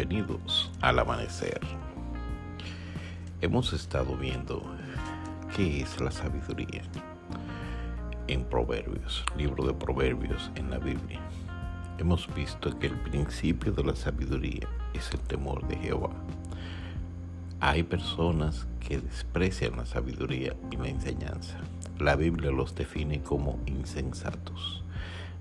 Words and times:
Bienvenidos 0.00 0.70
al 0.80 0.98
amanecer. 0.98 1.60
Hemos 3.42 3.74
estado 3.74 4.16
viendo 4.16 4.62
qué 5.54 5.82
es 5.82 6.00
la 6.00 6.10
sabiduría 6.10 6.80
en 8.26 8.42
Proverbios, 8.44 9.26
libro 9.36 9.66
de 9.66 9.74
Proverbios 9.74 10.50
en 10.54 10.70
la 10.70 10.78
Biblia. 10.78 11.20
Hemos 11.98 12.34
visto 12.34 12.78
que 12.78 12.86
el 12.86 12.98
principio 12.98 13.72
de 13.72 13.84
la 13.84 13.94
sabiduría 13.94 14.66
es 14.94 15.12
el 15.12 15.20
temor 15.20 15.68
de 15.68 15.76
Jehová. 15.76 16.14
Hay 17.60 17.82
personas 17.82 18.66
que 18.80 19.00
desprecian 19.00 19.76
la 19.76 19.84
sabiduría 19.84 20.56
y 20.70 20.78
la 20.78 20.88
enseñanza. 20.88 21.58
La 21.98 22.16
Biblia 22.16 22.50
los 22.50 22.74
define 22.74 23.20
como 23.20 23.58
insensatos. 23.66 24.82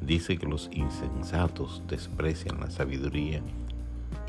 Dice 0.00 0.38
que 0.38 0.46
los 0.46 0.68
insensatos 0.72 1.84
desprecian 1.86 2.58
la 2.58 2.70
sabiduría 2.72 3.42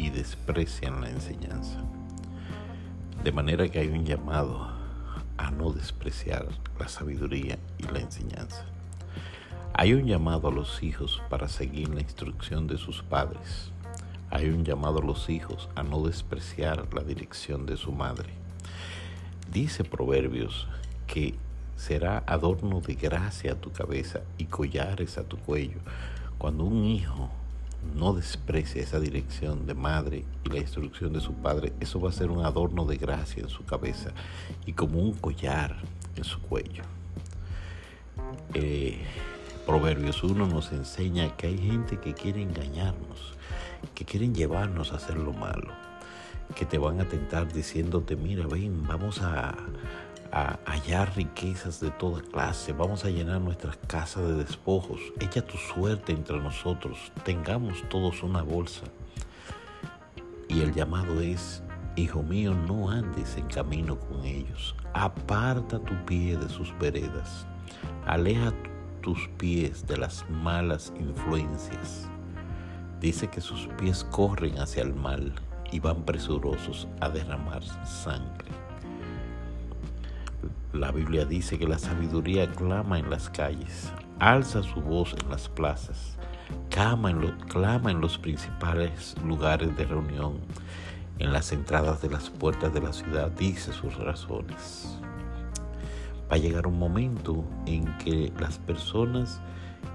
y 0.02 0.10
desprecian 0.10 1.00
la 1.00 1.12
enseñanza. 1.12 1.78
De 3.24 3.32
manera 3.32 3.70
que 3.70 3.78
hay 3.78 3.90
un 3.90 4.04
llamado 4.04 4.68
a 5.38 5.52
no 5.52 5.72
despreciar 5.72 6.48
la 6.80 6.88
sabiduría 6.88 7.60
y 7.78 7.84
la 7.84 8.00
enseñanza. 8.00 8.66
Hay 9.74 9.94
un 9.94 10.08
llamado 10.08 10.48
a 10.48 10.52
los 10.52 10.82
hijos 10.82 11.22
para 11.30 11.48
seguir 11.48 11.90
la 11.90 12.02
instrucción 12.02 12.66
de 12.66 12.80
sus 12.80 13.04
padres. 13.04 13.72
Hay 14.32 14.50
un 14.50 14.66
llamado 14.66 15.00
a 15.00 15.06
los 15.06 15.30
hijos 15.30 15.70
a 15.76 15.84
no 15.84 16.02
despreciar 16.02 16.92
la 16.96 17.04
dirección 17.04 17.68
de 17.68 17.78
su 17.78 17.92
madre. 17.92 18.30
Dice 19.54 19.84
Proverbios 19.84 20.68
que 21.06 21.36
será 21.76 22.24
adorno 22.26 22.82
de 22.82 22.96
gracia 22.96 23.52
a 23.52 23.62
tu 23.62 23.72
cabeza 23.72 24.22
y 24.40 24.46
collares 24.46 25.20
a 25.20 25.24
tu 25.24 25.38
cuello 25.38 25.78
cuando 26.40 26.64
un 26.64 26.86
hijo 26.86 27.30
no 27.96 28.14
desprecia 28.14 28.82
esa 28.82 29.00
dirección 29.00 29.66
de 29.66 29.74
madre 29.74 30.26
y 30.44 30.50
la 30.50 30.60
instrucción 30.60 31.14
de 31.14 31.20
su 31.20 31.34
padre, 31.34 31.74
eso 31.80 32.00
va 32.00 32.10
a 32.10 32.14
ser 32.14 32.30
un 32.30 32.46
adorno 32.46 32.86
de 32.86 32.98
gracia 32.98 33.44
en 33.44 33.50
su 33.50 33.66
cabeza 33.66 34.12
y 34.66 34.74
como 34.74 35.00
un 35.00 35.14
collar 35.14 35.78
en 36.16 36.24
su 36.24 36.42
cuello. 36.42 36.84
Eh, 38.54 39.00
Proverbios 39.66 40.24
1 40.24 40.48
nos 40.48 40.72
enseña 40.72 41.36
que 41.38 41.48
hay 41.48 41.58
gente 41.58 42.00
que 42.00 42.14
quiere 42.14 42.42
engañarnos, 42.42 43.36
que 43.94 44.06
quieren 44.06 44.34
llevarnos 44.34 44.92
a 44.92 44.96
hacer 44.96 45.18
lo 45.18 45.34
malo, 45.34 45.72
que 46.56 46.66
te 46.66 46.78
van 46.78 47.00
a 47.00 47.08
tentar 47.08 47.52
diciéndote, 47.54 48.16
mira, 48.16 48.48
ven, 48.48 48.86
vamos 48.88 49.22
a, 49.22 49.56
a 50.32 50.58
hallar 50.66 51.16
riquezas 51.16 51.80
de 51.82 51.92
toda 51.92 52.22
clase, 52.22 52.72
vamos 52.72 53.04
a 53.04 53.10
llenar 53.10 53.42
nuestras 53.42 53.78
casas 53.88 54.28
de 54.28 54.36
despojos, 54.36 55.00
echa 55.20 55.42
tu 55.46 55.58
suerte 55.58 56.14
entre 56.14 56.40
nosotros, 56.40 57.12
tengamos 57.24 57.84
todos 57.90 58.24
una 58.24 58.42
bolsa. 58.42 58.86
Y 60.48 60.62
el 60.62 60.74
llamado 60.74 61.22
es, 61.22 61.62
hijo 61.96 62.24
mío, 62.24 62.54
no 62.54 62.90
andes 62.90 63.36
en 63.38 63.48
camino 63.48 64.00
con 64.00 64.24
ellos, 64.24 64.76
aparta 64.94 65.80
tu 65.80 65.94
pie 66.06 66.38
de 66.38 66.48
sus 66.48 66.78
veredas, 66.80 67.46
aleja 68.06 68.54
tus 69.02 69.28
pies 69.38 69.86
de 69.86 69.98
las 69.98 70.30
malas 70.30 70.94
influencias. 70.98 72.08
Dice 73.02 73.28
que 73.28 73.42
sus 73.42 73.68
pies 73.80 74.06
corren 74.12 74.60
hacia 74.60 74.84
el 74.84 74.94
mal 74.94 75.34
y 75.72 75.80
van 75.80 76.04
presurosos 76.04 76.88
a 77.00 77.10
derramar 77.10 77.64
sangre. 77.86 78.71
La 80.74 80.94
Biblia 80.94 81.26
dice 81.26 81.60
que 81.60 81.68
la 81.68 81.78
sabiduría 81.78 82.50
clama 82.50 82.98
en 82.98 83.10
las 83.10 83.30
calles, 83.30 83.92
alza 84.20 84.64
su 84.64 84.80
voz 84.80 85.14
en 85.22 85.30
las 85.30 85.50
plazas, 85.50 86.18
clama 86.70 87.12
en, 87.12 88.00
los 88.00 88.18
principales 88.18 89.16
lugares 89.26 89.76
de 89.76 89.84
reunión, 89.84 90.40
en 91.20 91.34
las 91.34 91.52
entradas 91.52 92.02
de 92.02 92.10
las 92.10 92.30
puertas 92.30 92.74
de 92.74 92.80
la 92.80 92.94
ciudad, 92.94 93.32
dice 93.32 93.74
sus 93.74 93.98
razones. 93.98 94.98
Va 96.32 96.36
a 96.36 96.38
llegar 96.38 96.66
un 96.66 96.80
momento 96.80 97.44
en 97.66 97.86
que 97.98 98.32
las 98.40 98.58
personas 98.58 99.42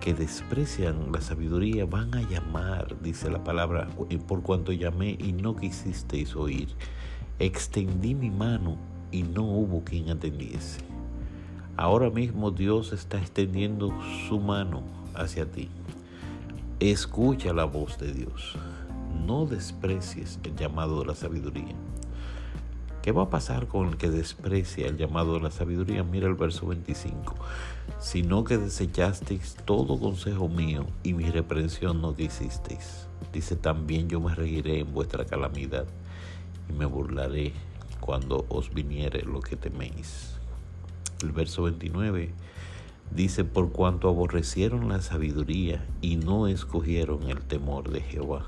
que 0.03 0.13
desprecian 0.13 1.11
la 1.11 1.23
sabiduría 1.23 1.87
van 1.87 2.15
a 2.15 2.21
llamar, 2.21 3.01
dice 3.01 3.31
la 3.31 3.43
palabra, 3.43 3.89
por 4.29 4.43
cuanto 4.43 4.73
llamé 4.73 5.17
y 5.19 5.33
no 5.33 5.57
quisisteis 5.57 6.37
oír. 6.37 6.69
Extendí 7.39 8.15
mi 8.15 8.31
mano 8.31 8.77
y 9.11 9.23
no 9.23 9.43
hubo 9.43 9.85
quien 9.85 10.11
atendiese. 10.11 10.81
Ahora 11.77 12.11
mismo 12.11 12.51
Dios 12.51 12.93
está 12.93 13.19
extendiendo 13.19 13.93
su 14.29 14.41
mano 14.41 14.83
hacia 15.15 15.51
ti. 15.51 15.69
Escucha 16.81 17.53
la 17.53 17.65
voz 17.65 17.99
de 17.99 18.13
Dios. 18.13 18.57
No 19.27 19.47
desprecies 19.47 20.39
el 20.45 20.57
llamado 20.57 21.01
de 21.01 21.07
la 21.07 21.15
sabiduría. 21.15 21.75
¿Qué 23.07 23.13
va 23.13 23.23
a 23.23 23.31
pasar 23.31 23.69
con 23.69 23.89
el 23.89 23.97
que 23.99 24.11
desprecia 24.11 24.89
el 24.89 24.97
llamado 24.97 25.35
de 25.35 25.41
la 25.41 25.51
sabiduría? 25.51 26.03
Mira 26.03 26.27
el 26.27 26.35
verso 26.35 26.67
25. 26.67 27.35
Sino 28.01 28.43
que 28.43 28.59
desechasteis 28.59 29.57
todo 29.65 30.01
consejo 30.01 30.49
mío 30.49 30.87
y 31.05 31.15
mi 31.15 31.31
reprensión 31.31 32.03
no 32.03 32.17
quisisteis. 32.17 33.07
Dice 33.33 33.55
también 33.55 34.09
yo 34.09 34.21
me 34.21 34.35
reiré 34.35 34.81
en 34.81 34.93
vuestra 34.93 35.25
calamidad 35.25 35.87
y 36.69 36.73
me 36.73 36.85
burlaré 36.85 37.53
cuando 38.01 38.47
os 38.49 38.73
viniere 38.73 39.23
lo 39.23 39.41
que 39.41 39.57
teméis. 39.57 40.37
El 41.23 41.33
verso 41.33 41.63
29 41.63 42.31
dice, 43.11 43.45
por 43.45 43.73
cuanto 43.73 44.09
aborrecieron 44.09 44.89
la 44.89 45.01
sabiduría 45.01 45.85
y 46.01 46.17
no 46.17 46.49
escogieron 46.49 47.31
el 47.31 47.41
temor 47.41 47.91
de 47.91 48.01
Jehová. 48.01 48.47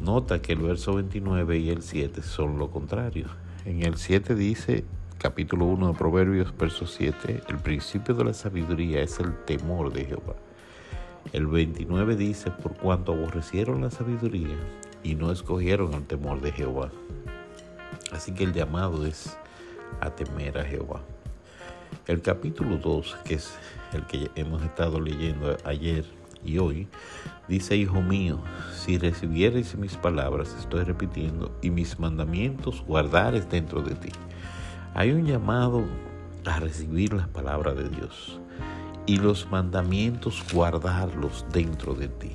Nota 0.00 0.40
que 0.40 0.54
el 0.54 0.60
verso 0.60 0.94
29 0.94 1.58
y 1.58 1.70
el 1.70 1.82
7 1.82 2.22
son 2.22 2.58
lo 2.58 2.70
contrario. 2.70 3.26
En 3.66 3.84
el 3.84 3.96
7 3.96 4.34
dice, 4.34 4.84
capítulo 5.18 5.66
1 5.66 5.88
de 5.88 5.94
Proverbios, 5.98 6.56
verso 6.56 6.86
7, 6.86 7.42
el 7.48 7.56
principio 7.58 8.14
de 8.14 8.24
la 8.24 8.32
sabiduría 8.32 9.02
es 9.02 9.20
el 9.20 9.36
temor 9.44 9.92
de 9.92 10.06
Jehová. 10.06 10.36
El 11.34 11.46
29 11.46 12.16
dice, 12.16 12.50
por 12.50 12.74
cuanto 12.76 13.12
aborrecieron 13.12 13.82
la 13.82 13.90
sabiduría 13.90 14.56
y 15.04 15.16
no 15.16 15.30
escogieron 15.30 15.92
el 15.92 16.06
temor 16.06 16.40
de 16.40 16.52
Jehová. 16.52 16.90
Así 18.12 18.32
que 18.32 18.44
el 18.44 18.52
llamado 18.52 19.06
es 19.06 19.36
a 20.00 20.10
temer 20.10 20.58
a 20.58 20.64
Jehová. 20.64 21.00
El 22.06 22.22
capítulo 22.22 22.76
2, 22.76 23.16
que 23.24 23.34
es 23.34 23.52
el 23.92 24.04
que 24.06 24.30
hemos 24.34 24.62
estado 24.62 25.00
leyendo 25.00 25.56
ayer 25.64 26.04
y 26.44 26.58
hoy, 26.58 26.88
dice, 27.48 27.76
Hijo 27.76 28.00
mío, 28.00 28.40
si 28.74 28.98
recibieres 28.98 29.76
mis 29.76 29.96
palabras, 29.96 30.54
estoy 30.58 30.84
repitiendo, 30.84 31.56
y 31.62 31.70
mis 31.70 31.98
mandamientos 31.98 32.82
guardares 32.86 33.48
dentro 33.50 33.82
de 33.82 33.94
ti. 33.94 34.10
Hay 34.94 35.10
un 35.12 35.26
llamado 35.26 35.84
a 36.46 36.58
recibir 36.58 37.12
las 37.12 37.28
palabras 37.28 37.76
de 37.76 37.88
Dios 37.88 38.40
y 39.06 39.16
los 39.16 39.50
mandamientos 39.50 40.42
guardarlos 40.52 41.44
dentro 41.52 41.94
de 41.94 42.08
ti. 42.08 42.32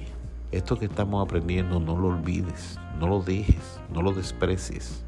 Esto 0.51 0.77
que 0.77 0.85
estamos 0.85 1.25
aprendiendo 1.25 1.79
no 1.79 1.97
lo 1.97 2.09
olvides, 2.09 2.79
no 2.99 3.07
lo 3.07 3.21
dejes, 3.21 3.79
no 3.91 4.01
lo 4.01 4.11
desprecies. 4.11 5.03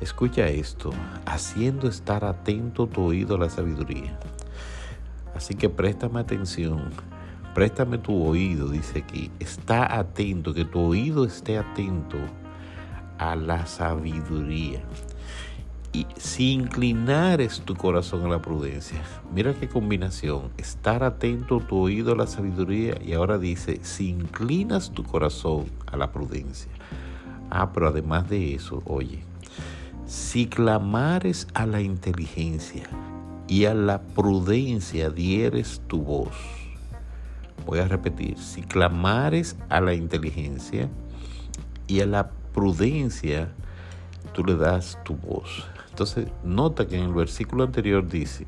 Escucha 0.00 0.46
esto, 0.48 0.90
haciendo 1.24 1.88
estar 1.88 2.22
atento 2.24 2.86
tu 2.86 3.02
oído 3.02 3.36
a 3.36 3.38
la 3.38 3.48
sabiduría. 3.48 4.18
Así 5.34 5.54
que 5.54 5.70
préstame 5.70 6.20
atención, 6.20 6.90
préstame 7.54 7.96
tu 7.96 8.22
oído, 8.22 8.68
dice 8.68 8.98
aquí. 8.98 9.30
Está 9.40 9.98
atento, 9.98 10.52
que 10.52 10.66
tu 10.66 10.80
oído 10.80 11.24
esté 11.24 11.56
atento 11.56 12.18
a 13.16 13.36
la 13.36 13.64
sabiduría. 13.64 14.82
Y 15.94 16.06
si 16.18 16.52
inclinares 16.52 17.62
tu 17.62 17.74
corazón 17.74 18.26
a 18.26 18.28
la 18.28 18.42
prudencia, 18.42 19.00
mira 19.32 19.54
qué 19.54 19.66
combinación, 19.66 20.50
estar 20.58 21.02
atento 21.04 21.60
tu 21.60 21.78
oído 21.78 22.12
a 22.12 22.16
la 22.16 22.26
sabiduría 22.26 22.98
y 23.02 23.14
ahora 23.14 23.38
dice, 23.38 23.80
si 23.82 24.10
inclinas 24.10 24.90
tu 24.90 25.04
corazón 25.04 25.64
a 25.86 25.96
la 25.96 26.12
prudencia. 26.12 26.70
Ah, 27.48 27.72
pero 27.72 27.88
además 27.88 28.28
de 28.28 28.54
eso, 28.54 28.82
oye, 28.84 29.24
si 30.06 30.46
clamares 30.46 31.48
a 31.52 31.66
la 31.66 31.80
inteligencia 31.80 32.84
y 33.48 33.64
a 33.64 33.74
la 33.74 34.00
prudencia 34.00 35.10
dieres 35.10 35.82
tu 35.88 36.00
voz. 36.00 36.32
Voy 37.66 37.80
a 37.80 37.88
repetir, 37.88 38.38
si 38.38 38.62
clamares 38.62 39.56
a 39.68 39.80
la 39.80 39.94
inteligencia 39.94 40.88
y 41.88 42.00
a 42.00 42.06
la 42.06 42.30
prudencia, 42.54 43.52
tú 44.32 44.44
le 44.44 44.54
das 44.54 44.96
tu 45.04 45.16
voz. 45.16 45.66
Entonces, 45.90 46.28
nota 46.44 46.86
que 46.86 46.96
en 46.96 47.04
el 47.04 47.12
versículo 47.12 47.64
anterior 47.64 48.08
dice, 48.08 48.46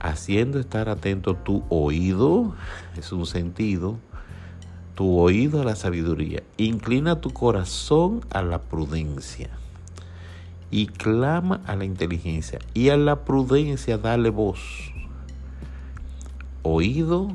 haciendo 0.00 0.58
estar 0.58 0.88
atento 0.88 1.36
tu 1.36 1.62
oído, 1.68 2.56
es 2.96 3.12
un 3.12 3.26
sentido, 3.26 3.96
tu 4.96 5.18
oído 5.20 5.62
a 5.62 5.64
la 5.64 5.76
sabiduría, 5.76 6.42
inclina 6.56 7.20
tu 7.20 7.30
corazón 7.30 8.24
a 8.30 8.42
la 8.42 8.60
prudencia 8.60 9.50
y 10.70 10.86
clama 10.86 11.60
a 11.66 11.76
la 11.76 11.84
inteligencia 11.84 12.58
y 12.74 12.90
a 12.90 12.96
la 12.96 13.24
prudencia 13.24 13.98
dale 13.98 14.30
voz. 14.30 14.92
Oído, 16.62 17.28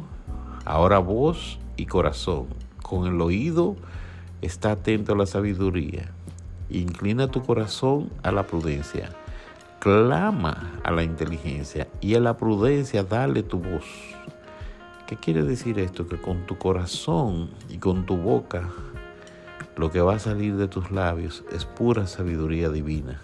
ahora 0.65 0.99
voz 0.99 1.59
y 1.77 1.85
corazón. 1.85 2.47
Con 2.81 3.07
el 3.07 3.19
oído 3.19 3.75
Está 4.45 4.73
atento 4.73 5.13
a 5.13 5.15
la 5.15 5.25
sabiduría. 5.25 6.11
Inclina 6.69 7.29
tu 7.29 7.41
corazón 7.41 8.11
a 8.21 8.31
la 8.31 8.45
prudencia. 8.45 9.09
Clama 9.79 10.79
a 10.83 10.91
la 10.91 11.01
inteligencia 11.01 11.87
y 11.99 12.13
a 12.13 12.19
la 12.19 12.37
prudencia 12.37 13.03
dale 13.03 13.41
tu 13.41 13.57
voz. 13.57 13.85
¿Qué 15.07 15.15
quiere 15.15 15.41
decir 15.41 15.79
esto? 15.79 16.07
Que 16.07 16.17
con 16.17 16.45
tu 16.45 16.59
corazón 16.59 17.49
y 17.69 17.77
con 17.79 18.05
tu 18.05 18.17
boca 18.17 18.69
lo 19.77 19.91
que 19.91 20.01
va 20.01 20.15
a 20.15 20.19
salir 20.19 20.55
de 20.55 20.67
tus 20.67 20.91
labios 20.91 21.43
es 21.51 21.65
pura 21.65 22.07
sabiduría 22.07 22.69
divina, 22.69 23.21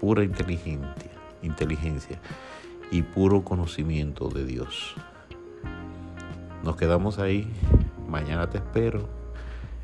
pura 0.00 0.24
inteligencia, 0.24 1.10
inteligencia 1.42 2.18
y 2.90 3.02
puro 3.02 3.44
conocimiento 3.44 4.28
de 4.28 4.44
Dios. 4.44 4.94
Nos 6.64 6.76
quedamos 6.76 7.18
ahí. 7.18 7.48
Mañana 8.08 8.50
te 8.50 8.58
espero 8.58 9.08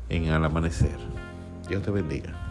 en 0.09 0.25
el 0.25 0.43
amanecer. 0.43 0.97
Dios 1.67 1.83
te 1.83 1.91
bendiga. 1.91 2.44